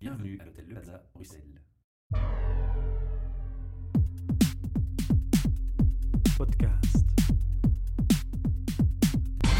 [0.00, 1.60] Bienvenue à l'hôtel Le Plaza, Bruxelles.
[6.36, 7.04] Podcast.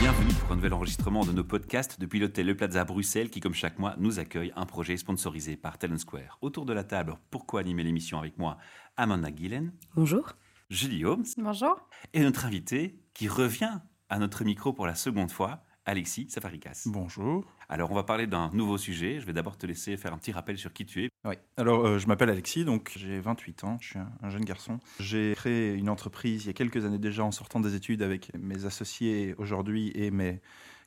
[0.00, 3.52] Bienvenue pour un nouvel enregistrement de nos podcasts depuis l'hôtel Le Plaza Bruxelles qui, comme
[3.54, 6.38] chaque mois, nous accueille un projet sponsorisé par Talent Square.
[6.40, 8.56] Autour de la table, pourquoi animer l'émission avec moi
[8.96, 10.32] Amanda Gillen, Bonjour.
[10.70, 11.76] Julie Holmes Bonjour.
[12.14, 16.84] et notre invité qui revient à notre micro pour la seconde fois, Alexis Safarikas.
[16.86, 17.44] Bonjour.
[17.72, 19.20] Alors, on va parler d'un nouveau sujet.
[19.20, 21.08] Je vais d'abord te laisser faire un petit rappel sur qui tu es.
[21.24, 21.34] Oui.
[21.56, 24.80] Alors, euh, je m'appelle Alexis, donc j'ai 28 ans, je suis un, un jeune garçon.
[24.98, 28.32] J'ai créé une entreprise il y a quelques années déjà en sortant des études avec
[28.36, 30.40] mes associés aujourd'hui et mes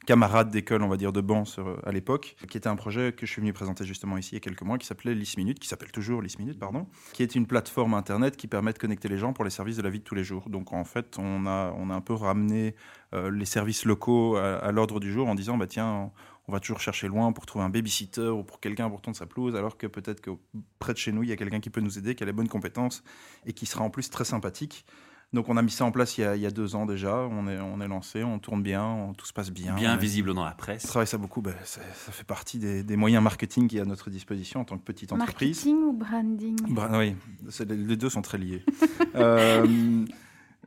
[0.05, 3.25] camarades d'école, on va dire, de banc sur- à l'époque, qui était un projet que
[3.25, 5.59] je suis venu présenter justement ici il y a quelques mois, qui s'appelait List Minute,
[5.59, 9.07] qui s'appelle toujours List Minute, pardon, qui est une plateforme internet qui permet de connecter
[9.07, 10.49] les gens pour les services de la vie de tous les jours.
[10.49, 12.75] Donc en fait, on a, on a un peu ramené
[13.13, 16.11] euh, les services locaux à, à l'ordre du jour en disant, bah tiens,
[16.47, 19.25] on va toujours chercher loin pour trouver un babysitter ou pour quelqu'un pour tondre sa
[19.25, 20.31] pelouse, alors que peut-être que
[20.79, 22.33] près de chez nous, il y a quelqu'un qui peut nous aider, qui a les
[22.33, 23.03] bonnes compétences
[23.45, 24.86] et qui sera en plus très sympathique.
[25.31, 26.86] Donc on a mis ça en place il y a, il y a deux ans
[26.86, 29.73] déjà, on est, on est lancé, on tourne bien, on- tout se passe bien.
[29.73, 30.83] Bien On visible dans la on presse.
[30.83, 33.86] travaille ça beaucoup, ben, ça, ça fait partie des, des moyens marketing qui est à
[33.86, 35.66] notre disposition en tant que petite entreprise.
[35.66, 36.55] Marketing ou branding?
[36.69, 37.16] Bah, oui,
[37.67, 38.64] les deux sont très liés.
[39.16, 40.05] Euh,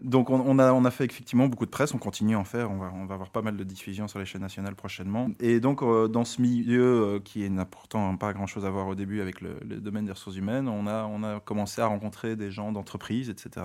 [0.00, 2.70] donc on, a, on a fait effectivement beaucoup de presse, on continue à en faire,
[2.70, 5.28] on va, on va avoir pas mal de diffusion sur les chaînes nationales prochainement.
[5.40, 8.94] Et donc euh, dans ce milieu euh, qui n'a pourtant pas grand-chose à voir au
[8.94, 12.50] début avec le, domaine des ressources humaines, on a, on a commencé à rencontrer des
[12.50, 13.64] gens d'entreprise, etc.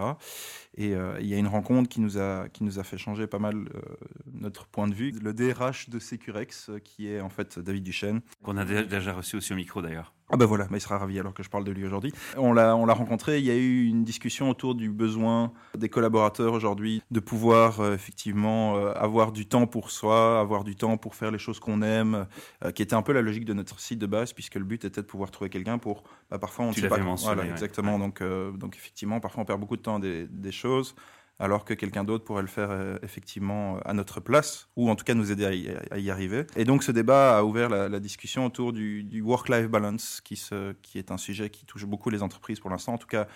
[0.75, 3.27] Et euh, il y a une rencontre qui nous a, qui nous a fait changer
[3.27, 3.65] pas mal
[4.33, 5.11] notre point de vue.
[5.21, 9.35] Le DRH de Securex, qui est en fait David Duchesne, Qu'on a dé- déjà reçu
[9.35, 10.13] aussi au micro d'ailleurs.
[10.31, 12.13] Ah ben voilà, bah il sera ravi alors que je parle de lui aujourd'hui.
[12.37, 15.89] On l'a, on l'a rencontré, il y a eu une discussion autour du besoin des
[15.89, 20.97] collaborateurs aujourd'hui de pouvoir euh, effectivement euh, avoir du temps pour soi, avoir du temps
[20.97, 22.27] pour faire les choses qu'on aime,
[22.63, 24.85] euh, qui était un peu la logique de notre site de base, puisque le but
[24.85, 26.97] était de pouvoir trouver quelqu'un pour, bah, parfois on ne sait pas.
[26.97, 27.53] mentionné, voilà, ouais.
[27.53, 27.99] exactement.
[27.99, 30.95] Donc, euh, donc effectivement, parfois on perd beaucoup de temps des, des choses.
[31.41, 34.95] Alors que quelqu'un d'autre pourrait le faire euh, effectivement euh, à notre place, ou en
[34.95, 36.45] tout cas nous aider à y, arriver.
[36.55, 40.39] Et donc ce débat a ouvert la, discussion autour du, work-life balance, qui,
[40.93, 42.93] est un sujet qui touche beaucoup les entreprises pour l'instant.
[42.93, 43.27] En tout cas,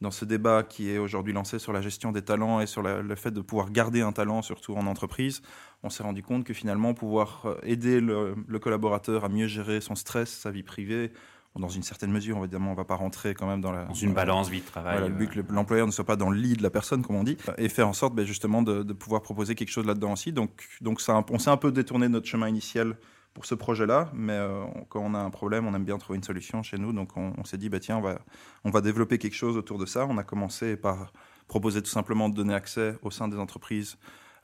[0.00, 3.14] dans ce débat qui est aujourd'hui lancé sur la gestion des talents et sur le
[3.16, 5.42] fait de pouvoir garder un talent, surtout en entreprise,
[5.82, 9.96] on s'est rendu compte que finalement, pouvoir euh, aider le collaborateur à mieux gérer son
[9.96, 11.10] stress, sa vie privée,
[11.58, 13.84] dans une certaine mesure, évidemment, on ne va pas rentrer quand même dans la...
[13.84, 14.98] Dans une balance vie-travail.
[14.98, 17.02] Voilà, le but que le- l'employeur ne soit pas dans le lit de la personne,
[17.02, 19.86] comme on dit, et faire en sorte ben, justement de, de pouvoir proposer quelque chose
[19.86, 20.32] là-dedans aussi.
[20.32, 20.62] Donc,
[20.98, 22.96] ça, on s'est un peu détourné de notre chemin initial
[23.34, 26.24] pour ce projet-là, mais euh, quand on a un problème, on aime bien trouver une
[26.24, 26.92] solution chez nous.
[26.92, 28.18] Donc on, on s'est dit, bah, tiens, on va,
[28.64, 30.06] on va développer quelque chose autour de ça.
[30.06, 31.12] On a commencé par
[31.46, 33.96] proposer tout simplement de donner accès au sein des entreprises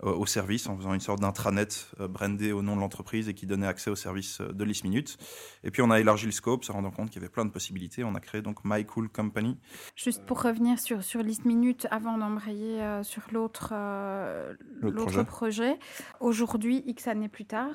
[0.02, 3.34] euh, aux services en faisant une sorte d'intranet euh, brandé au nom de l'entreprise et
[3.34, 5.16] qui donnait accès aux services euh, de List Minute.
[5.62, 7.50] Et puis on a élargi le scope, se rendant compte qu'il y avait plein de
[7.50, 8.04] possibilités.
[8.04, 9.58] On a créé donc My Cool Company,
[9.96, 14.54] Juste pour revenir sur, sur List Minute, avant d'embrayer euh, sur l'autre euh,
[14.94, 15.24] projet.
[15.24, 15.78] projet.
[16.20, 17.74] Aujourd'hui, X années plus tard,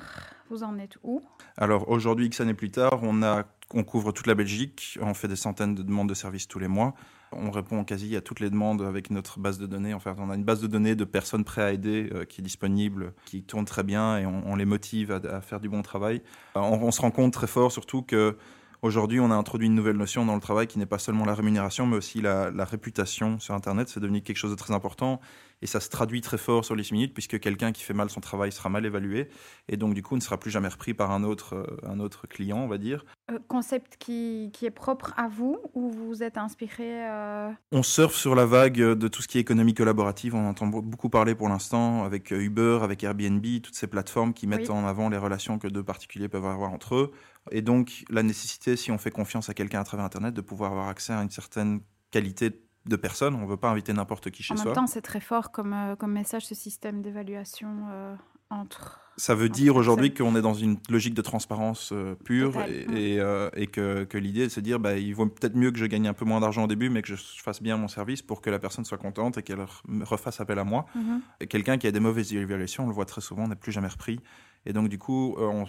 [0.50, 1.22] vous en êtes où?
[1.56, 5.28] Alors aujourd'hui, X années plus tard, on, a, on couvre toute la Belgique, on fait
[5.28, 6.94] des centaines de demandes de services tous les mois.
[7.32, 9.94] On répond quasi à toutes les demandes avec notre base de données.
[9.94, 12.40] En fait, on a une base de données de personnes prêtes à aider euh, qui
[12.40, 16.22] est disponible, qui tourne très bien et on, les motive à, faire du bon travail.
[16.56, 18.36] Euh, on, on se rend compte très fort surtout que
[18.82, 21.34] Aujourd'hui, on a introduit une nouvelle notion dans le travail qui n'est pas seulement la
[21.34, 23.90] rémunération, mais aussi la, la réputation sur Internet.
[23.90, 25.20] C'est devenu quelque chose de très important
[25.60, 28.20] et ça se traduit très fort sur les minutes puisque quelqu'un qui fait mal son
[28.20, 29.28] travail sera mal évalué
[29.68, 32.26] et donc du coup ne sera plus jamais repris par un autre, euh, un autre
[32.26, 33.04] client, on va dire.
[33.30, 37.82] Euh, Concept qui, qui est propre à vous ou vous vous êtes inspiré euh, On
[37.82, 40.34] surfe sur la vague de tout ce qui est économie collaborative.
[40.34, 44.68] On entend beaucoup parler pour l'instant avec Uber, avec Airbnb, toutes ces plateformes qui mettent
[44.68, 44.70] Oui.
[44.70, 47.12] en avant les relations que deux particuliers peuvent avoir entre eux.
[47.50, 50.72] Et donc la nécessité, si on fait confiance à quelqu'un à travers Internet, de pouvoir
[50.72, 51.80] avoir accès à une certaine
[52.10, 53.34] qualité de personne.
[53.34, 54.66] On ne veut pas inviter n'importe qui chez En soi.
[54.66, 58.14] même temps, c'est très fort comme, euh, comme message ce système d'évaluation euh,
[58.48, 59.00] entre.
[59.20, 62.86] Ça veut entre dire aujourd'hui qu'on est dans une logique de transparence euh, pure et,
[63.14, 65.70] et, euh, et que, que l'idée est de se dire bah, il vaut peut-être mieux
[65.70, 67.88] que je gagne un peu moins d'argent au début, mais que je fasse bien mon
[67.88, 69.62] service pour que la personne soit contente et qu'elle
[70.02, 70.86] refasse appel à moi.
[70.94, 71.20] Mhm.
[71.40, 73.88] Et Quelqu'un qui a des mauvaises évaluations, on le voit très souvent, n'est plus jamais
[73.88, 74.20] repris.
[74.64, 75.66] Et donc, du coup, euh, on,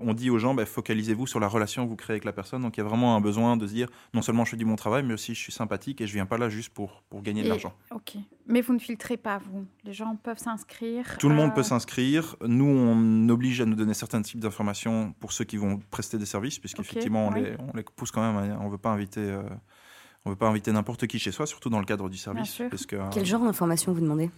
[0.00, 2.62] on dit aux gens, bah, focalisez-vous sur la relation que vous créez avec la personne.
[2.62, 4.64] Donc, il y a vraiment un besoin de se dire, non seulement je fais du
[4.64, 7.22] bon travail, mais aussi je suis sympathique et je viens pas là juste pour, pour
[7.22, 7.72] gagner de l'argent.
[7.90, 8.14] Ok.
[8.46, 9.66] Mais vous ne filtrez pas, vous.
[9.84, 11.18] Les gens peuvent s'inscrire.
[11.18, 12.36] Tout le monde euh, peut s'inscrire.
[12.46, 16.26] Nous, on oblige à nous donner certains types d'informations pour ceux qui vont prester des
[16.26, 17.44] services, puisqu'effectivement, Ok, on, oui.
[17.44, 18.58] les, on les pousse quand même.
[18.60, 19.20] on veut pas inviter.
[19.20, 19.42] euh,
[20.24, 22.50] on veut pas inviter n'importe qui chez soi, surtout dans le cadre du service.
[22.50, 22.70] sûr.
[22.70, 24.30] Parce que, euh, Quel genre d'informations vous demandez?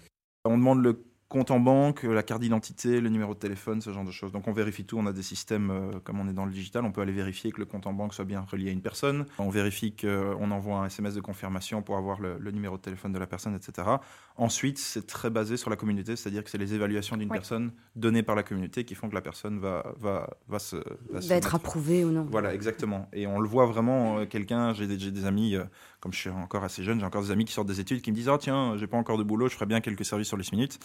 [0.47, 1.05] On demande le
[1.35, 4.31] compte en banque, la carte d'identité, le numéro de téléphone, ce genre de choses.
[4.31, 6.85] Donc on vérifie tout, on a des systèmes, euh, comme on est dans le digital,
[6.85, 9.27] on peut aller vérifier que le compte en banque soit bien relié à une personne.
[9.39, 13.19] On vérifie qu'on envoie un SMS de confirmation pour avoir le, numéro de téléphone de
[13.19, 13.89] la personne, etc.
[14.37, 18.23] Ensuite, c'est très basé sur la communauté, c'est-à-dire que c'est les évaluations d'une personne données
[18.23, 20.77] par la communauté qui font que la personne va, va, va se...
[21.11, 22.29] Va, être approuvée ou non.
[22.31, 23.09] Voilà, exactement.
[23.13, 25.65] Et on le voit vraiment, euh, quelqu'un, j'ai des, des, amis, euh,
[26.05, 28.11] comme je suis encore assez jeune, j'ai encore des amis qui sortent des études qui
[28.11, 30.37] me disent, oh tiens, j'ai pas encore de boulot, je ferais bien quelques services sur
[30.37, 30.79] les minutes.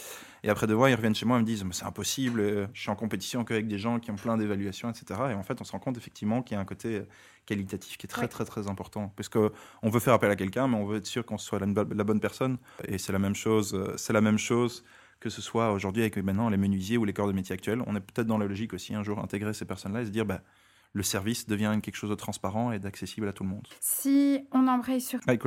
[0.44, 2.80] Et après deux mois, ils reviennent chez moi et me disent c'est impossible, euh, je
[2.80, 5.19] suis en compétition qu'avec des gens qui ont plein d'évaluations, etc.
[5.31, 7.04] Et en fait, on se rend compte effectivement qu'il y a un côté euh,
[7.45, 9.51] qualitatif qui est très très très important parce que
[9.83, 12.04] on veut faire appel à quelqu'un mais on veut être sûr qu'on soit la, la,
[12.04, 14.83] bonne personne et c'est la même chose euh, c'est la même chose
[15.19, 17.95] que ce soit aujourd'hui avec maintenant les menuisiers ou les corps de métier actuels on
[17.95, 20.27] est peut-être dans la logique aussi un jour intégrer ces personnes là et se dire
[20.27, 20.42] bah
[20.94, 23.68] le service devient quelque chose de transparent et d'accessible à tout le monde.
[23.80, 25.38] Si on embraye sur My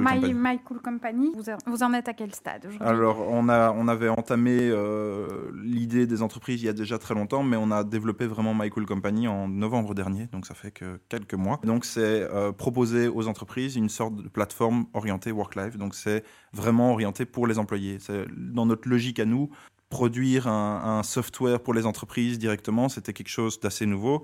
[0.64, 1.32] Cool, Company,
[1.66, 2.86] vous, en êtes à quel stade aujourd'hui?
[2.86, 7.14] Alors, on, a, on avait entamé euh, l'idée des entreprises il y a déjà très
[7.14, 10.70] longtemps, mais on a développé vraiment My Cool Company en novembre dernier, donc ça fait
[10.70, 11.60] que quelques mois.
[11.64, 15.76] Donc, c'est euh, proposer aux entreprises une sorte de plateforme orientée work-life.
[15.76, 17.98] Donc, c'est vraiment orienté pour les employés.
[17.98, 19.50] C'est dans notre logique à nous,
[19.90, 24.22] produire un, un software pour les entreprises directement, c'était quelque chose d'assez nouveau.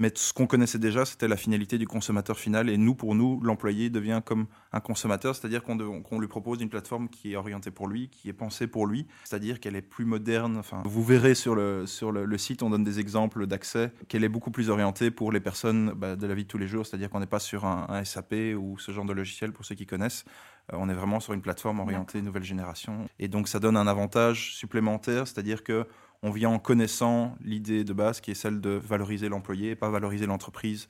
[0.00, 2.70] Mais ce qu'on connaissait déjà, c'était la finalité du consommateur final.
[2.70, 7.10] Et nous, pour nous, l'employé devient comme un consommateur, c'est-à-dire qu'on lui propose une plateforme
[7.10, 10.56] qui est orientée pour lui, qui est pensée pour lui, c'est-à-dire qu'elle est plus moderne.
[10.56, 14.30] Enfin, vous verrez sur le, sur le, site, on donne des exemples d'accès, qu'elle est
[14.30, 17.10] beaucoup plus orientée pour les personnes bah, de la vie de tous les jours, c'est-à-dire
[17.10, 20.24] qu'on n'est pas sur un, SAP ou ce genre de logiciel pour ceux qui connaissent.
[20.72, 23.06] Euh, on est vraiment sur une plateforme orientée nouvelle génération.
[23.18, 25.86] Et donc, ça donne un avantage supplémentaire, c'est-à-dire que
[26.22, 29.90] on vient en connaissant l'idée de base qui est celle de valoriser l'employé et pas
[29.90, 30.88] valoriser l'entreprise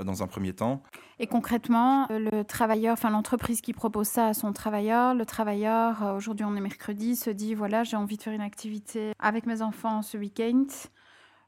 [0.00, 0.82] euh, dans un premier temps.
[1.18, 6.02] Et concrètement, euh, le travailleur, enfin l'entreprise qui propose ça à son travailleur, le travailleur,
[6.02, 9.46] euh, aujourd'hui on est mercredi, se dit voilà, j'ai envie de faire une activité avec
[9.46, 10.66] mes enfants ce week-end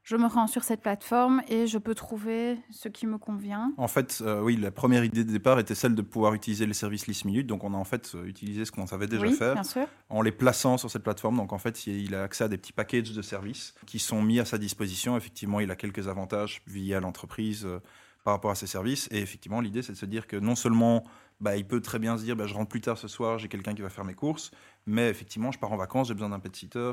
[0.04, 3.72] je me rends sur cette plateforme et je peux trouver ce qui me convient.
[3.78, 6.74] En fait, euh, oui, la première idée de départ était celle de pouvoir utiliser les
[6.74, 7.46] services list minute.
[7.46, 9.62] Donc, on a en fait euh, utilisé ce qu'on savait déjà faire
[10.10, 11.38] en les plaçant sur cette plateforme.
[11.38, 14.38] Donc, en fait, il a accès à des petits packages de services qui sont mis
[14.40, 15.16] à sa disposition.
[15.16, 17.80] Effectivement, il a quelques avantages via l'entreprise euh,
[18.24, 19.08] par rapport à ces services.
[19.10, 21.04] Et effectivement, l'idée, c'est de se dire que non seulement
[21.40, 23.48] bah, il peut très bien se dire bah, je rentre plus tard ce soir, j'ai
[23.48, 24.50] quelqu'un qui va faire mes courses,
[24.86, 26.92] mais effectivement, je pars en vacances, j'ai besoin d'un pet sitter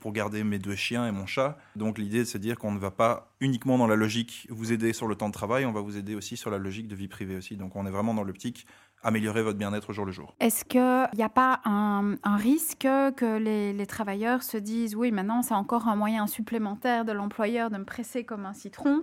[0.00, 1.58] pour garder mes deux chiens et mon chat.
[1.76, 4.92] Donc l'idée, c'est de dire qu'on ne va pas uniquement dans la logique vous aider
[4.92, 7.08] sur le temps de travail, on va vous aider aussi sur la logique de vie
[7.08, 7.56] privée aussi.
[7.56, 8.66] Donc on est vraiment dans l'optique
[9.02, 10.34] améliorer votre bien-être au jour le jour.
[10.40, 15.42] Est-ce qu'il n'y a pas un, risque que les, les, travailleurs se disent oui, maintenant
[15.42, 19.02] c'est encore un moyen supplémentaire de l'employeur de me presser comme un citron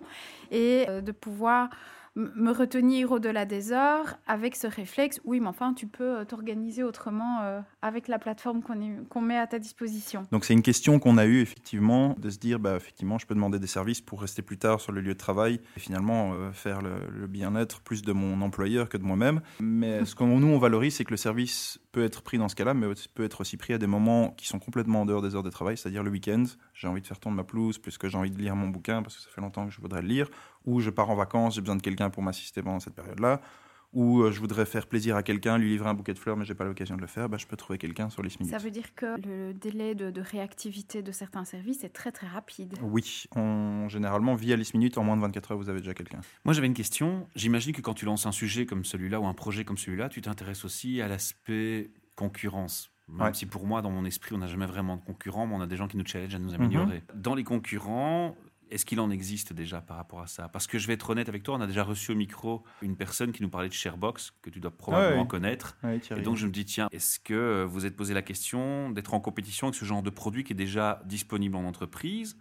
[0.51, 1.69] et euh, de pouvoir
[2.19, 6.83] me retenir au-delà des heures avec ce réflexe, oui, mais enfin, tu peux euh, t'organiser
[6.83, 10.23] autrement euh, avec la plateforme qu'on met à ta disposition.
[10.31, 13.35] Donc c'est une question qu'on a eue effectivement, de se dire, bah, effectivement, je peux
[13.35, 16.51] demander des services pour rester plus tard sur le lieu de travail et finalement euh,
[16.51, 19.41] faire le, bien-être plus de mon employeur que de moi-même.
[19.59, 22.55] Mais ce que nous, on valorise, c'est que le service peut être pris dans ce
[22.55, 25.35] cas-là, mais peut être aussi pris à des moments qui sont complètement en dehors des
[25.35, 26.43] heures de travail, c'est-à-dire le week-end.
[26.73, 29.15] J'ai envie de faire tourner ma pelouse, puisque j'ai envie de lire mon bouquin, parce
[29.15, 30.29] que ça fait longtemps que je voudrais le lire,
[30.65, 33.41] ou je pars en vacances, j'ai besoin de quelqu'un pour m'assister pendant cette période-là,
[33.91, 36.45] ou euh, je voudrais faire plaisir à quelqu'un, lui livrer un bouquet de fleurs, mais
[36.45, 38.53] j'ai pas l'occasion de le faire, bah, je peux trouver quelqu'un sur les minutes.
[38.53, 42.75] Ça veut dire que le délai de, réactivité de certains services est très très rapide.
[42.81, 46.19] Oui, on, généralement via les minutes, en moins de 24 heures, vous avez déjà quelqu'un.
[46.45, 47.27] Moi j'avais une question.
[47.35, 50.21] J'imagine que quand tu lances un sujet comme celui-là ou un projet comme celui-là, tu
[50.21, 52.91] t'intéresses aussi à l'aspect concurrence.
[53.17, 55.61] Même si pour moi, dans mon esprit, on n'a jamais vraiment de concurrents, mais on
[55.61, 57.01] a des gens qui nous challengent à nous améliorer.
[57.13, 57.21] Mhm.
[57.21, 58.35] Dans les concurrents,
[58.69, 60.47] est-ce qu'il en existe déjà par rapport à ça?
[60.49, 62.95] Parce que je vais être honnête avec toi, on a déjà reçu au micro une
[62.95, 65.77] personne qui nous parlait de Sharebox, que tu dois probablement connaître.
[66.17, 69.19] et donc je me dis, tiens, est-ce que vous êtes posé la question d'être en
[69.19, 72.37] compétition avec ce genre de produit qui est déjà disponible en entreprise?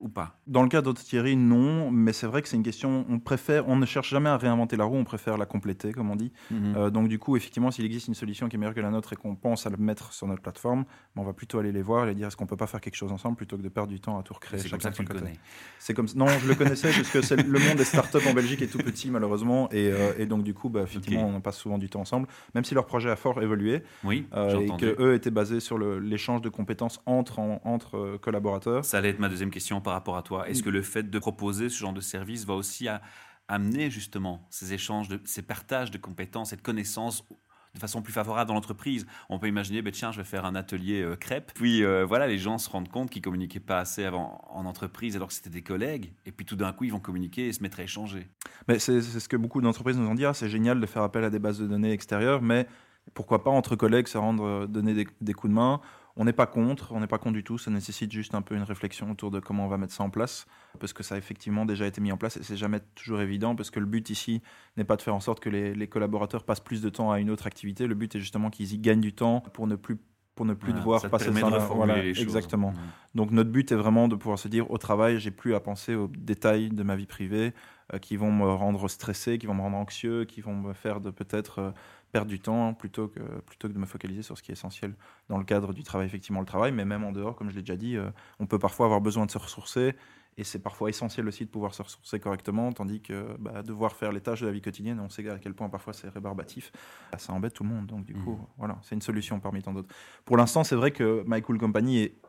[0.00, 0.38] Ou pas?
[0.46, 3.76] Dans le cas Thierry, non, mais c'est vrai que c'est une question, on préfère, on
[3.76, 6.32] ne cherche jamais à réinventer la roue, on préfère la compléter, comme on dit.
[6.50, 6.74] Mhm.
[6.76, 9.12] Euh, donc du coup, effectivement, s'il existe une solution qui est meilleure que la nôtre
[9.12, 10.84] et qu'on pense à le mettre sur notre plateforme,
[11.16, 12.94] on va plutôt aller les voir et les dire est-ce qu'on peut pas faire quelque
[12.94, 14.60] chose ensemble plutôt que de perdre du temps à tout recréer.
[14.60, 15.32] C'est comme ça que tu le connais.
[15.78, 18.68] C'est comme non, je le connaissais parce que le monde des startups en Belgique est
[18.68, 22.00] tout petit malheureusement et, euh, donc du coup, bah, effectivement, on passe souvent du temps
[22.00, 23.82] ensemble, même si leur projet a fort évolué.
[24.04, 28.84] Oui, euh, et que eux étaient basés sur l'échange de compétences entre entre collaborateurs.
[28.84, 30.46] Ça allait être ma deuxième question par rapport à toi?
[30.50, 33.00] Est-ce que le fait de proposer ce genre de service va aussi à,
[33.48, 37.26] amener justement ces échanges, de, ces partages de compétences et de connaissances
[37.74, 39.06] de façon plus favorable dans l'entreprise?
[39.30, 41.52] On peut imaginer, ben tiens, je vais faire un atelier euh, crêpe.
[41.54, 45.16] Puis euh, voilà, les gens se rendent compte qu'ils communiquaient pas assez avant en entreprise
[45.16, 46.12] alors que c'était des collègues.
[46.26, 48.28] Et puis tout d'un coup, ils vont communiquer et se mettre à échanger.
[48.68, 50.26] Mais c'est ce que beaucoup d'entreprises nous ont dit.
[50.26, 52.66] Ah, c'est génial de faire appel à des bases de données extérieures, mais
[53.14, 55.80] pourquoi pas entre collègues se rendre euh, donner des, des coups de main
[56.20, 57.58] On n'est pas contre, on n'est pas contre du tout.
[57.58, 60.10] Ça nécessite juste un peu une réflexion autour de comment on va mettre ça en
[60.10, 60.46] place,
[60.80, 63.54] parce que ça a effectivement déjà été mis en place et c'est jamais toujours évident,
[63.54, 64.42] parce que le but ici
[64.76, 67.30] n'est pas de faire en sorte que les, collaborateurs passent plus de temps à une
[67.30, 67.86] autre activité.
[67.86, 69.96] Le but est justement qu'ils y gagnent du temps pour ne plus
[70.34, 71.48] pour ne plus devoir passer ça.
[71.74, 72.72] Voilà, les exactement.
[73.16, 75.96] Donc notre but est vraiment de pouvoir se dire au travail, j'ai plus à penser
[75.96, 77.54] aux détails de ma vie privée
[77.92, 81.00] euh, qui vont me rendre stressé, qui vont me rendre anxieux, qui vont me faire
[81.00, 81.70] de peut-être euh,
[82.12, 84.94] perdre du temps plutôt que, plutôt que de me focaliser sur ce qui est essentiel
[85.28, 87.62] dans le cadre du travail, effectivement le travail, mais même en dehors, comme je l'ai
[87.62, 89.94] déjà dit, euh, on peut parfois avoir besoin de se ressourcer
[90.38, 94.12] et c'est parfois essentiel aussi de pouvoir se ressourcer correctement, tandis que bah, devoir faire
[94.12, 96.70] les tâches de la vie quotidienne, on sait à quel point parfois c'est rébarbatif,
[97.10, 97.86] bah, ça embête tout le monde.
[97.86, 98.46] Donc du coup, mmh.
[98.56, 99.92] voilà, c'est une solution parmi tant d'autres.
[100.24, 102.20] Pour l'instant, c'est vrai que My Cool Company est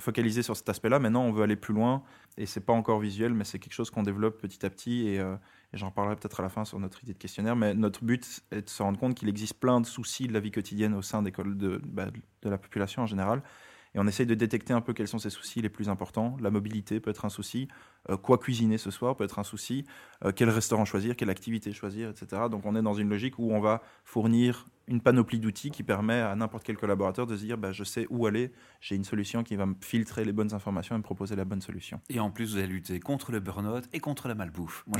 [0.00, 0.98] focalisé sur cet aspect-là.
[0.98, 2.02] Maintenant, on veut aller plus loin
[2.36, 5.18] et c'est pas encore visuel, mais c'est quelque chose qu'on développe petit à petit et,
[5.18, 5.34] euh,
[5.72, 7.56] j'en parlerai peut-être à la fin sur notre idée de questionnaire.
[7.56, 10.40] Mais notre but est de se rendre compte qu'il existe plein de soucis de la
[10.40, 12.06] vie quotidienne au sein des, de, bah,
[12.42, 13.42] de la population en général
[13.94, 16.36] et on essaye de détecter un peu quels sont ces soucis les plus importants.
[16.40, 17.68] La mobilité peut être un souci,
[18.16, 19.84] quoi cuisiner ce soir peut être un souci,
[20.24, 22.42] euh, quel restaurant choisir, quelle activité choisir, etc.
[22.50, 26.20] Donc on est dans une logique où on va fournir une panoplie d'outils qui permet
[26.20, 29.44] à n'importe quel collaborateur de se dire bah, je sais où aller, j'ai une solution
[29.44, 32.00] qui va me filtrer les bonnes informations et me proposer la bonne solution.
[32.08, 34.84] Et en plus, vous allez lutter contre le burn-out et contre la malbouffe.
[34.86, 34.98] Moi,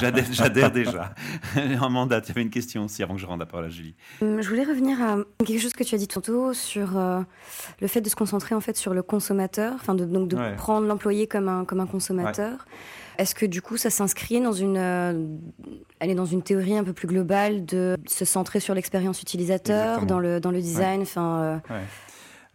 [0.00, 1.14] j'adhère déjà.
[1.80, 3.94] en mandat, tu avais une question aussi avant que je rende la parole à Julie.
[4.22, 7.20] Hum, je voulais revenir à quelque chose que tu as dit tantôt sur euh,
[7.80, 10.86] le fait de se concentrer en fait sur le consommateur, enfin de, donc de prendre
[10.86, 12.21] l'employé comme un, comme un consommateur.
[13.18, 15.12] Est-ce que du coup, ça s'inscrit dans une, euh,
[16.14, 20.40] dans une théorie un peu plus globale de se centrer sur l'expérience utilisateur, dans le,
[20.40, 21.02] dans le design?
[21.02, 21.80] Enfin, euh,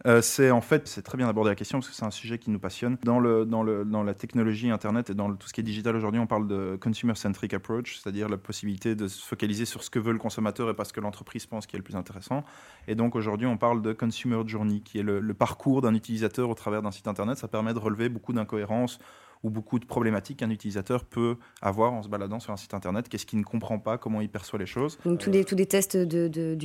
[0.06, 2.38] euh, c'est en fait, c'est très bien d'aborder la question parce que c'est un sujet
[2.38, 2.98] qui nous passionne.
[3.04, 5.94] Dans, le, dans, le, dans la technologie Internet et dans tout ce qui est digital
[5.96, 9.98] aujourd'hui, on parle de consumer-centric approach, c'est-à-dire la possibilité de se focaliser sur ce que
[10.00, 12.44] veut le consommateur et pas ce que l'entreprise pense qui est le plus intéressant.
[12.86, 16.50] Et donc aujourd'hui, on parle de consumer journey, qui est le, le parcours d'un utilisateur
[16.50, 17.38] au travers d'un site Internet.
[17.38, 18.98] Ça permet de relever beaucoup d'incohérences
[19.42, 23.08] ou beaucoup de problématiques qu'un utilisateur peut avoir en se baladant sur un site internet.
[23.08, 24.98] Qu'est-ce qu'il ne comprend pas, comment il perçoit les choses.
[25.04, 26.56] Donc tous, les, tous des tests de, de,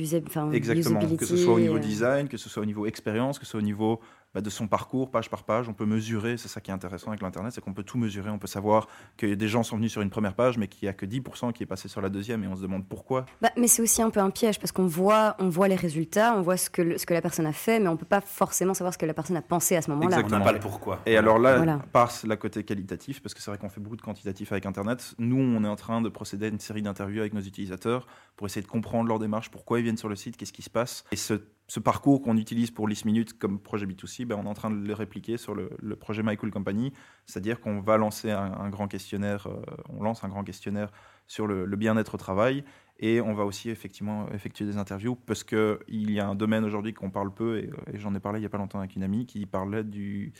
[0.52, 3.52] Exactement, que ce soit au niveau design, que ce soit au niveau expérience, que ce
[3.52, 4.00] soit au niveau
[4.34, 5.68] bah, de son parcours, page par page.
[5.68, 8.30] On peut mesurer, c'est ça qui est intéressant avec l'Internet, c'est qu'on peut tout mesurer.
[8.30, 10.90] On peut savoir que des gens sont venus sur une première page, mais qu'il n'y
[10.90, 13.26] a que 10% qui est passé sur la deuxième, et on se demande pourquoi.
[13.40, 16.34] Bah, mais c'est aussi un peu un piège, parce qu'on voit, on voit les résultats,
[16.36, 18.20] on voit ce que, ce que la personne a fait, mais on ne peut pas
[18.20, 20.20] forcément savoir ce que la personne a pensé à ce moment-là.
[20.24, 21.00] On n'a pas le pourquoi.
[21.06, 24.02] Et alors là, passe la côté qualitatif, parce que c'est vrai qu'on fait beaucoup de
[24.02, 25.14] quantitatif avec Internet.
[25.18, 28.46] Nous, on est en train de procéder à une série d'interviews avec nos utilisateurs pour
[28.46, 31.04] essayer de comprendre leur démarche, pourquoi ils viennent sur le site, qu'est-ce qui se passe.
[31.12, 31.34] Et ce
[31.66, 34.70] ce parcours qu'on utilise pour List Minute comme projet B2C, ben on est en train
[34.70, 36.92] de le répliquer sur le, projet My Cool Company,
[37.26, 40.90] c'est-à-dire qu'on va lancer un, grand questionnaire, euh, on lance un grand questionnaire
[41.26, 42.64] sur le, bien-être au travail
[43.00, 46.92] et on va aussi effectivement effectuer des interviews parce qu'il y a un domaine aujourd'hui
[46.92, 49.02] qu'on parle peu et, et j'en ai parlé il n'y a pas longtemps avec une
[49.02, 50.32] amie qui parlait du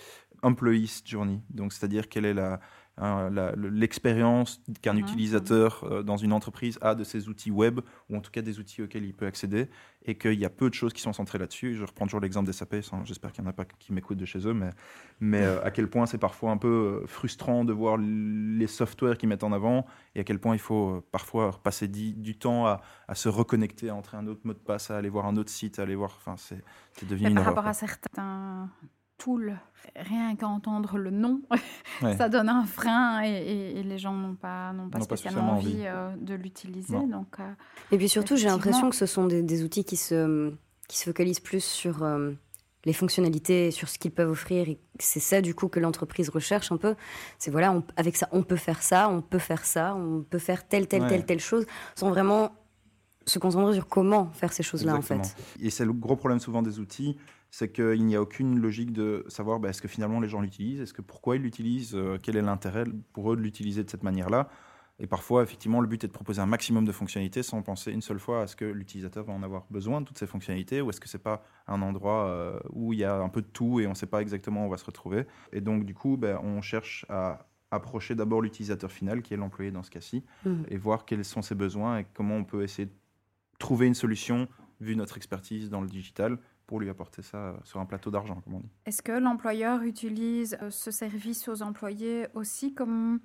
[0.42, 2.60] employee journey, donc c'est-à-dire quelle est la,
[2.96, 5.00] l'expérience qu'un mhm.
[5.00, 8.60] utilisateur euh, dans une entreprise a de ses outils web, ou en tout cas des
[8.60, 9.68] outils auxquels il peut accéder,
[10.04, 11.74] et qu'il y a peu de choses qui sont centrées là-dessus.
[11.74, 14.24] Je reprends toujours l'exemple des SAP, j'espère qu'il n'y en a pas qui m'écoutent de
[14.24, 14.70] chez eux, mais,
[15.18, 19.18] mais euh, à quel point c'est parfois un peu euh, frustrant de voir les softwares
[19.18, 22.80] qu'ils mettent en avant, et à quel point il faut parfois passer du temps à,
[23.14, 25.78] se reconnecter, à entrer un autre mot de passe, à aller voir un autre site,
[25.78, 26.16] à aller voir...
[26.16, 28.70] Enfin, c'est devenu Par rapport à certains
[29.96, 31.42] rien qu'à entendre le nom,
[32.00, 36.34] ça donne un frein et, les gens n'ont pas, n'ont pas, spécialement envie, euh, de
[36.34, 36.98] l'utiliser.
[37.06, 37.52] Donc, euh,
[37.92, 40.52] et puis surtout, j'ai l'impression que ce sont des, outils qui se,
[40.88, 42.32] qui se focalisent plus sur euh,
[42.84, 44.68] les fonctionnalités, sur ce qu'ils peuvent offrir.
[44.68, 46.94] Et c'est ça, du coup, que l'entreprise recherche un peu.
[47.38, 50.66] C'est voilà, avec ça, on peut faire ça, on peut faire ça, on peut faire
[50.66, 52.52] telle, telle, telle, telle chose, sans vraiment
[53.26, 55.36] se concentrer sur comment faire ces choses-là, en fait.
[55.60, 57.16] Et c'est le gros problème souvent des outils,
[57.56, 60.80] c'est qu'il n'y a aucune logique de savoir bah, est-ce que finalement les gens l'utilisent,
[60.80, 62.82] est-ce que pourquoi ils l'utilisent, euh, quel est l'intérêt
[63.12, 64.48] pour eux de l'utiliser de cette manière-là.
[64.98, 68.02] Et parfois, effectivement, le but est de proposer un maximum de fonctionnalités sans penser une
[68.02, 70.90] seule fois à ce que l'utilisateur va en avoir besoin de toutes ces fonctionnalités, ou
[70.90, 73.78] est-ce que c'est pas un endroit euh, où il y a un peu de tout
[73.78, 75.24] et on ne sait pas exactement où on va se retrouver.
[75.52, 79.70] Et donc, du coup, ben, on cherche à approcher d'abord l'utilisateur final, qui est l'employé
[79.70, 80.62] dans ce cas-ci, mmh.
[80.70, 82.94] et voir quels sont ses besoins et comment on peut essayer de
[83.60, 84.48] trouver une solution,
[84.80, 88.40] vu notre expertise dans le digital, pour lui apporter ça euh, sur un plateau d'argent,
[88.44, 88.70] comme on dit.
[88.86, 93.20] Est-ce que l'employeur utilise euh, ce service aux employés aussi comme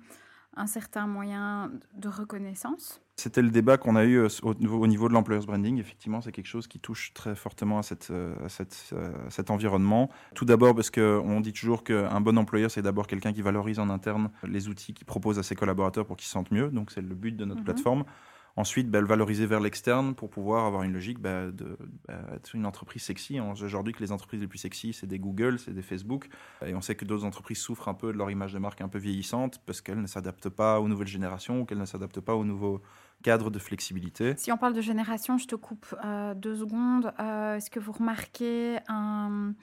[0.56, 3.00] un certain moyen de reconnaissance?
[3.16, 5.78] C'était le débat qu'on a eu euh, au niveau de l'employer's branding.
[5.78, 8.12] Effectivement, c'est quelque chose qui touche très fortement à, cette,
[8.48, 8.94] cette,
[9.28, 10.10] cet environnement.
[10.34, 13.90] Tout d'abord parce qu'on dit toujours qu'un bon employeur, c'est d'abord quelqu'un qui valorise en
[13.90, 16.70] interne les outils qu'il propose à ses collaborateurs pour qu'ils se sentent mieux.
[16.70, 17.66] Donc c'est le but de notre mhm.
[17.66, 18.04] plateforme.
[18.60, 22.20] Ensuite, bah, valoriser vers l'externe pour pouvoir avoir une logique bah, de bah,
[22.52, 23.40] une entreprise sexy.
[23.40, 26.28] Aujourd'hui, que les entreprises les plus sexy, c'est des Google, c'est des Facebook.
[26.66, 28.88] Et on sait que d'autres entreprises souffrent un peu de leur image de marque un
[28.88, 32.34] peu vieillissante parce qu'elles ne s'adaptent pas aux nouvelles générations ou qu'elles ne s'adaptent pas
[32.34, 32.82] aux nouveaux
[33.22, 34.34] cadres de flexibilité.
[34.36, 37.14] Si on parle de génération, je te coupe euh, deux secondes.
[37.18, 39.54] Euh, est-ce que vous remarquez un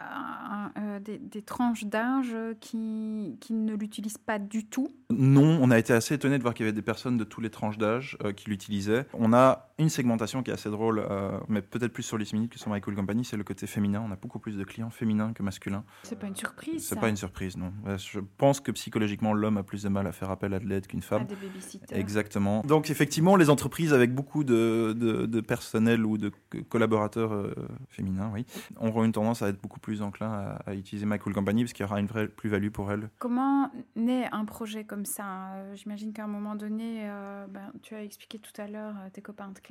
[0.00, 5.92] euh, des, tranches d'âge qui, qui, ne l'utilisent pas du tout Non, on a été
[5.92, 8.32] assez étonné de voir qu'il y avait des personnes de tous les tranches d'âge euh,
[8.32, 9.06] qui l'utilisaient.
[9.14, 12.52] On a une segmentation qui est assez drôle, euh, mais peut-être plus sur les minutes
[12.52, 14.04] que sur My Cool Company, c'est le côté féminin.
[14.06, 15.84] On a beaucoup plus de clients féminins que masculins.
[16.02, 16.86] C'est pas une surprise.
[16.86, 17.72] C'est pas une surprise, non.
[17.96, 20.86] Je pense que psychologiquement, l'homme a plus de mal à faire appel à de l'aide
[20.86, 21.22] qu'une femme.
[21.22, 21.96] À des babysitters.
[21.96, 22.62] Exactement.
[22.62, 26.30] Donc effectivement, les entreprises avec beaucoup de, de, personnel ou de
[26.68, 27.54] collaborateurs
[27.88, 28.44] féminins, oui,
[28.76, 31.84] auront une tendance à être beaucoup plus enclin à, utiliser My Cool Company parce qu'il
[31.84, 33.08] y aura une vraie plus-value pour elles.
[33.18, 35.54] Comment naît un projet comme ça?
[35.54, 39.10] Euh, J'imagine qu'à un moment donné, euh, ben, tu as expliqué tout à l'heure euh,
[39.12, 39.69] tes copains de classe,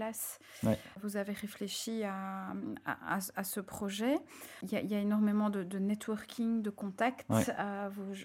[1.01, 2.53] vous avez réfléchi à,
[2.85, 4.15] à, ce projet.
[4.63, 7.25] Il y, a, énormément de, networking, de contacts.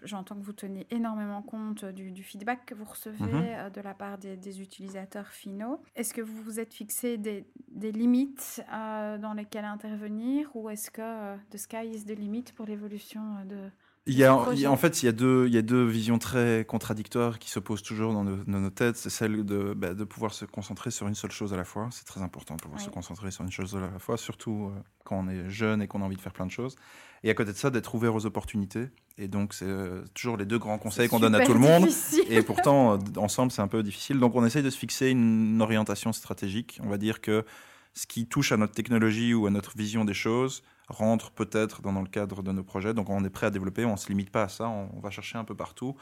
[0.04, 3.70] J'entends que vous tenez énormément compte du, feedback que vous recevez mhm.
[3.70, 5.82] de la part des, utilisateurs finaux.
[5.96, 11.36] Est-ce que vous vous êtes fixé des, des limites dans lesquelles intervenir ou est-ce que
[11.50, 13.70] the sky is the limit pour l'évolution euh, de.
[14.06, 16.66] Il y, a, en fait, il y, a deux, il y a deux visions très
[16.68, 18.98] contradictoires qui s'opposent toujours dans nos, têtes.
[18.98, 21.88] C'est celle de, bah, de pouvoir se concentrer sur une seule chose à la fois.
[21.90, 24.78] C'est très important de pouvoir se concentrer sur une chose à la fois, surtout euh,
[25.04, 26.76] quand on est jeune et qu'on a envie de faire plein de choses.
[27.22, 28.88] Et à côté de ça, d'être ouvert aux opportunités.
[29.16, 31.88] Et donc, c'est euh, toujours les deux grands conseils qu'on donne à tout le monde.
[32.28, 34.18] Et pourtant, ensemble, c'est un peu difficile.
[34.18, 36.78] Donc, on essaye de se fixer une orientation stratégique.
[36.84, 37.46] On va dire que
[37.94, 41.92] ce qui touche à notre technologie ou à notre vision des choses, rentre peut-être dans,
[41.92, 42.94] le cadre de nos projets.
[42.94, 45.10] Donc on est prêt à développer, on ne se limite pas à ça, on, va
[45.10, 45.96] chercher un peu partout.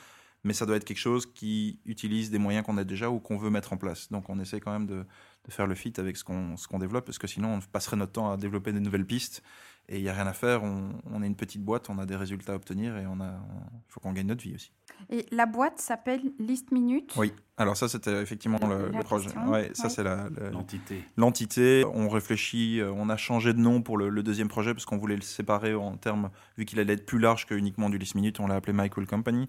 [0.45, 3.37] Mais ça doit être quelque chose qui utilise des moyens qu'on a déjà ou qu'on
[3.37, 4.11] veut mettre en place.
[4.11, 5.05] Donc on essaie quand même de,
[5.49, 8.31] faire le fit avec ce qu'on qu'on développe, parce que sinon on passerait notre temps
[8.31, 9.43] à développer des nouvelles pistes
[9.89, 10.63] et il n'y a rien à faire.
[10.63, 14.13] On, est une petite boîte, on a des résultats à obtenir et il faut qu'on
[14.13, 14.73] gagne notre vie aussi.
[15.11, 17.13] Et la boîte s'appelle List Minute?
[17.17, 19.31] Oui, alors ça c'était effectivement le, projet.
[19.47, 21.05] Ouais, ça c'est l'entité.
[21.16, 24.99] L'entité, on réfléchit, euh, on a changé de nom pour le, deuxième projet parce qu'on
[24.99, 28.14] voulait le séparer en termes, vu qu'il allait être plus large que uniquement du List
[28.14, 29.49] Minute, on l'a appelé Michael Company.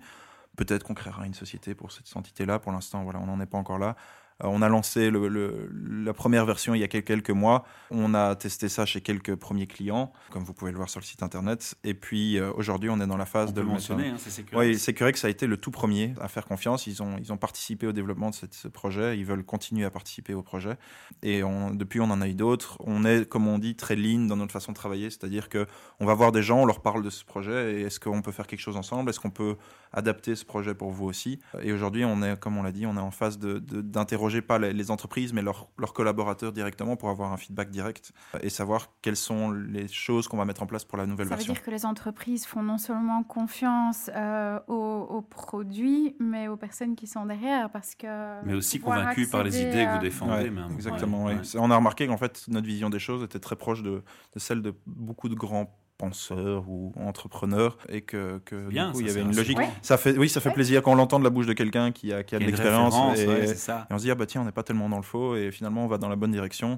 [0.55, 2.59] Peut-être qu'on créera une société pour cette entité-là.
[2.59, 3.95] Pour l'instant, voilà, on n'en est pas encore là.
[4.43, 7.65] Euh, on a lancé la première version il y a quelques mois.
[7.91, 11.05] On a testé ça chez quelques premiers clients, comme vous pouvez le voir sur le
[11.05, 11.75] site internet.
[11.83, 14.09] Et puis euh, aujourd'hui, on est dans la phase de le mentionner.
[14.09, 16.87] Hein, c'est Oui, Securex ça a été le tout premier à faire confiance.
[16.87, 19.17] Ils ont, ils ont participé au développement de ce projet.
[19.17, 20.77] Ils veulent continuer à participer au projet.
[21.21, 21.41] Et
[21.73, 22.77] depuis, on en a eu d'autres.
[22.81, 25.09] On est, comme on dit, très lean dans notre façon de travailler.
[25.09, 25.65] C'est-à-dire que
[25.99, 27.73] on va voir des gens, on leur parle de ce projet.
[27.75, 29.09] Et est-ce qu'on peut faire quelque chose ensemble?
[29.09, 29.55] Est-ce qu'on peut
[29.91, 31.39] adapter ce projet pour vous aussi?
[31.61, 34.91] Et aujourd'hui, on est, comme on l'a dit, on est en phase d'interroger pas les,
[34.91, 39.87] entreprises, mais leurs, collaborateurs directement pour avoir un feedback direct et savoir quelles sont les
[39.87, 41.45] choses qu'on va mettre en place pour la nouvelle version.
[41.45, 46.57] Ça veut dire que les entreprises font non seulement confiance euh, aux, produits, mais aux
[46.57, 50.51] personnes qui sont derrière, parce que mais aussi convaincus par les idées que vous défendez.
[50.73, 51.27] exactement.
[51.55, 54.61] On a remarqué qu'en fait notre vision des choses était très proche de, de celle
[54.61, 59.09] de beaucoup de grands penseur ou entrepreneur et que, que Bien, du coup, il y
[59.09, 59.57] avait une logique.
[59.81, 62.11] Ça fait, oui, ça fait plaisir quand on l'entend de la bouche de quelqu'un qui
[62.13, 63.53] a, qui a de l'expérience et, et,
[63.89, 65.85] on se dit ah bah tiens on n'est pas tellement dans le faux et finalement
[65.85, 66.77] on va dans la bonne direction.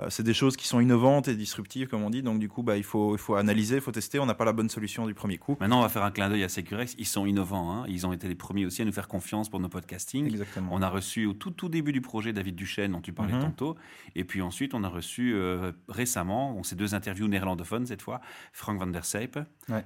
[0.00, 2.22] Euh, c'est des choses qui sont innovantes et disruptives, comme on dit.
[2.22, 4.18] Donc, du coup, bah, il, faut, il faut analyser, il faut tester.
[4.18, 5.56] On n'a pas la bonne solution du premier coup.
[5.60, 6.96] Maintenant, on va faire un clin d'œil à Securex.
[6.98, 7.72] Ils sont innovants.
[7.72, 7.84] Hein.
[7.88, 10.26] Ils ont été les premiers aussi à nous faire confiance pour nos podcasting.
[10.26, 10.70] Exactement.
[10.72, 13.42] On a reçu au tout, tout début du projet David Duchesne, dont tu parlais mhm.
[13.42, 13.76] tantôt.
[14.16, 18.20] Et puis ensuite, on a reçu euh, récemment, on ces deux interviews néerlandophones cette fois,
[18.52, 19.38] Frank van der Seype.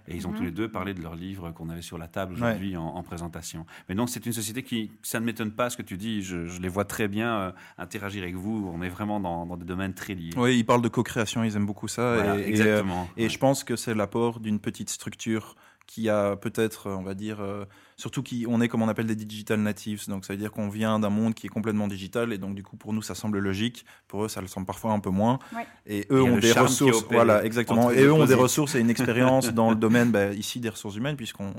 [0.07, 0.47] Et ils ont tous mhm.
[0.47, 3.65] les deux parlé de leur livre qu'on avait sur la table aujourd'hui en, présentation.
[3.89, 6.23] Mais donc, c'est une société qui, ça ne m'étonne pas ce que tu dis.
[6.23, 8.71] Je, les vois très bien euh, interagir avec vous.
[8.75, 10.31] On est vraiment dans, dans des domaines très liés.
[10.37, 12.39] Oui, de co-création, ils aiment beaucoup ça.
[12.39, 13.09] et, exactement.
[13.17, 15.57] Et, je pense que c'est l'apport d'une petite structure
[15.89, 17.65] qui a peut-être, on va dire, euh,
[17.97, 20.69] surtout qui, on est comme on appelle des digital natives, donc ça veut dire qu'on
[20.69, 23.39] vient d'un monde qui est complètement digital, et donc du coup pour nous ça semble
[23.39, 25.39] logique, pour eux ça le semble parfois un peu moins,
[25.87, 29.49] et eux ont des ressources, voilà exactement, et eux ont des ressources et une expérience
[29.49, 31.55] dans le domaine bah, ici des ressources humaines, puisqu'on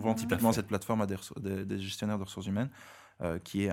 [0.00, 2.70] vend typiquement cette plateforme à des, des gestionnaires de ressources humaines.
[3.22, 3.72] Euh, qui est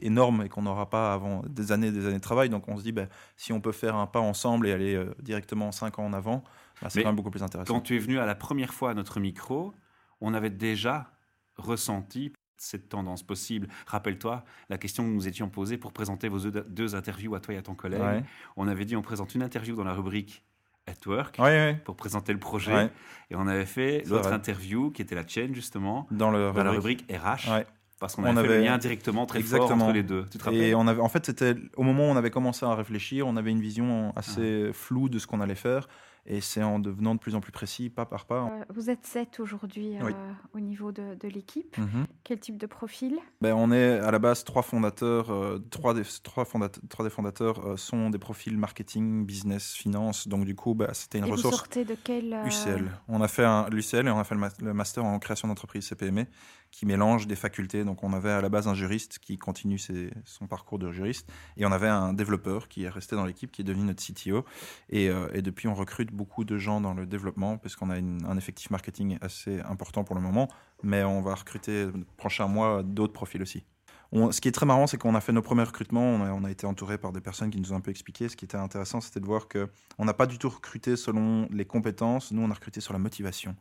[0.00, 2.48] énorme et qu'on n'aura pas avant des années des années de travail.
[2.48, 5.14] Donc on se dit, ben, si on peut faire un pas ensemble et aller euh,
[5.20, 6.42] directement cinq ans en avant,
[6.80, 7.74] bah, c'est quand même beaucoup plus intéressant.
[7.74, 9.74] Quand tu es venu à la première fois à notre micro,
[10.22, 11.10] on avait déjà
[11.58, 13.68] ressenti cette tendance possible.
[13.86, 17.58] Rappelle-toi la question que nous étions posée pour présenter vos deux interviews à toi et
[17.58, 18.24] à ton collègue.
[18.56, 20.42] On avait dit on présente une interview dans la rubrique
[20.86, 21.38] at Work
[21.84, 22.90] pour présenter le projet.
[23.30, 27.50] Et on avait fait l'autre interview qui était la chaîne justement dans, la rubrique RH
[27.98, 30.26] Parce qu'on avait, fait le lien directement très fort entre les deux.
[30.30, 32.66] Tu te rappelles Et on avait, en fait, c'était au moment où on avait commencé
[32.66, 35.88] à réfléchir, on avait une vision assez floue de ce qu'on allait faire.
[36.28, 38.50] Et c'est en devenant de plus en plus précis, pas par pas.
[38.50, 40.10] Euh, vous êtes sept aujourd'hui euh,
[40.54, 41.78] au niveau de, l'équipe.
[41.78, 42.06] Mhm.
[42.24, 43.18] Quel type de profil?
[43.40, 45.30] Ben, On est à la base trois fondateurs.
[45.30, 50.26] Euh, trois, des, trois, fondateurs, trois des fondateurs sont des profils marketing, business, finance.
[50.26, 51.54] Donc du coup, ben, c'était une et ressource.
[51.54, 52.90] Vous sortez de quel UCL.
[53.06, 56.26] On a fait l'UCL et on a fait le, master en création d'entreprise CPME
[56.72, 57.84] qui mélange des facultés.
[57.84, 59.78] Donc on avait à la base un juriste qui continue
[60.24, 63.62] son parcours de juriste et on avait un développeur qui est resté dans l'équipe, qui
[63.62, 64.44] est devenu notre CTO.
[64.90, 68.70] Et, et depuis, on recrute beaucoup de gens dans le développement, puisqu'on a un effectif
[68.70, 70.48] marketing assez important pour le moment,
[70.82, 73.64] mais on va recruter prochain mois d'autres profils aussi.
[74.12, 76.66] ce qui est très marrant, c'est qu'on a fait nos premiers recrutements, on a, été
[76.66, 78.28] entouré par des personnes qui nous ont un peu expliqué.
[78.28, 81.64] Ce qui était intéressant, c'était de voir qu'on n'a pas du tout recruté selon les
[81.64, 83.54] compétences, nous on a recruté sur la motivation.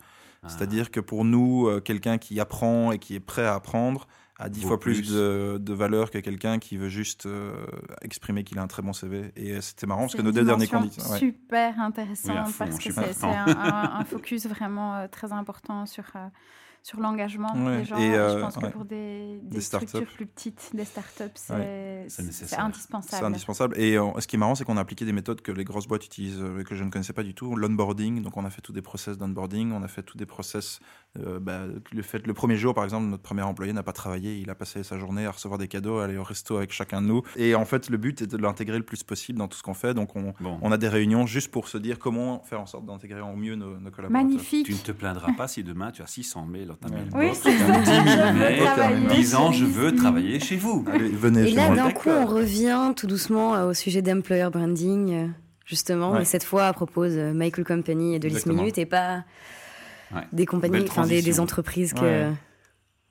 [0.44, 0.50] Ah.
[0.50, 4.50] C'est-à-dire que pour nous, euh, quelqu'un qui apprend et qui est prêt à apprendre, a
[4.50, 7.66] dix fois plus, de, valeur que quelqu'un qui veut juste euh,
[8.02, 9.32] exprimer qu'il a un très bon CV.
[9.36, 11.18] Et c'était marrant parce que nos deux derniers candidats.
[11.18, 16.06] Super intéressant parce que c'est un, focus vraiment euh, très important sur
[16.86, 17.98] sur l'engagement des gens.
[17.98, 21.95] Et, je euh, pense que pour des, des, structures plus petites, des startups, c'est
[22.58, 23.06] indispensable.
[23.10, 23.80] C'est indispensable.
[23.80, 25.88] Et euh, ce qui est marrant, c'est qu'on a appliqué des méthodes que les grosses
[25.88, 27.56] boîtes utilisent, euh, que je ne connaissais pas du tout.
[27.56, 30.80] L'onboarding, donc on a fait tous des process d'onboarding, on a fait tous des process.
[31.40, 31.62] Bah,
[31.94, 34.56] le, fait, le premier jour, par exemple, notre premier employé n'a pas travaillé, il a
[34.56, 37.22] passé sa journée à recevoir des cadeaux, à aller au resto avec chacun de nous.
[37.38, 39.74] Et en fait, le but est de l'intégrer le plus possible dans tout ce qu'on
[39.74, 39.94] fait.
[39.94, 43.22] Donc on, on, a des réunions juste pour se dire comment faire en sorte d'intégrer
[43.22, 44.12] au mieux nos, nos collaborateurs.
[44.12, 44.66] Magnifique.
[44.66, 46.66] Tu ne te plaindras pas si demain tu as 600 mails
[47.14, 48.92] oui, c'est ça.
[49.14, 50.86] 10 000 ans, je veux travailler chez vous.
[50.92, 55.14] Allez, venez Et là, d'un coup, on revient tout doucement euh, au sujet d'employer branding,
[55.14, 55.28] euh,
[55.66, 59.24] justement, mais cette fois à propos de Michael Company et de 10 minutes et pas
[60.32, 62.32] des compagnies, enfin des, des, entreprises que,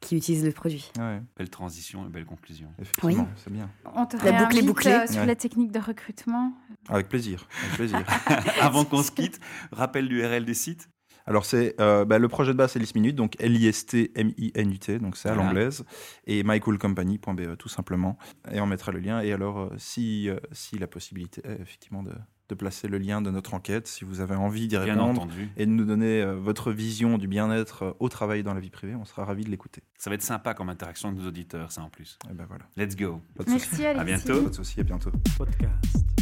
[0.04, 0.92] qui utilisent le produit.
[1.36, 2.68] Belle transition et belle conclusion.
[2.80, 3.70] Effectivement, c'est bien.
[3.94, 4.92] On te la boucle est bouclée.
[4.92, 6.52] Euh, sur la technique de recrutement.
[6.88, 7.46] Avec plaisir.
[7.62, 8.04] Avec plaisir.
[8.60, 9.40] Avant qu'on se quitte,
[9.72, 10.88] rappelle l'URL des sites.
[11.26, 15.28] Alors, c'est euh, bah, le projet de base, c'est List Minute, donc L-I-S-T-M-I-N-U-T, donc c'est
[15.28, 15.84] à l'anglaise,
[16.26, 18.18] et mycoolcompany.be, tout simplement.
[18.52, 19.20] Et on mettra le lien.
[19.20, 22.12] Et alors, euh, si, euh, si la possibilité est effectivement de,
[22.48, 25.70] de, placer le lien de notre enquête, si vous avez envie d'y répondre et de
[25.70, 29.44] nous donner votre vision du bien-être au travail dans la vie privée, on sera ravis
[29.44, 29.82] de l'écouter.
[29.98, 32.18] Ça va être sympa comme interaction avec nos auditeurs, ça en plus.
[32.30, 32.64] Et ben voilà.
[32.76, 33.22] Let's go.
[33.46, 34.42] Merci, À bientôt.
[34.42, 35.10] Pas de souci, à bientôt.
[35.38, 36.13] Podcast.